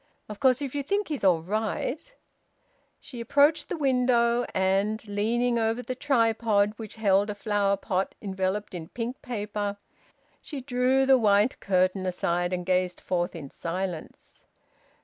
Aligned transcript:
Of 0.27 0.39
course 0.39 0.63
if 0.63 0.73
you 0.73 0.81
think 0.81 1.09
he's 1.09 1.23
all 1.23 1.43
right" 1.43 2.11
She 2.99 3.21
approached 3.21 3.69
the 3.69 3.77
window, 3.77 4.47
and, 4.51 5.07
leaning 5.07 5.59
over 5.59 5.83
the 5.83 5.93
tripod 5.93 6.73
which 6.77 6.95
held 6.95 7.29
a 7.29 7.35
flower 7.35 7.77
pot 7.77 8.15
enveloped 8.19 8.73
in 8.73 8.87
pink 8.89 9.21
paper, 9.21 9.77
she 10.41 10.59
drew 10.59 11.05
the 11.05 11.19
white 11.19 11.59
curtain 11.59 12.07
aside, 12.07 12.51
and 12.51 12.65
gazed 12.65 12.99
forth 12.99 13.35
in 13.35 13.51
silence. 13.51 14.47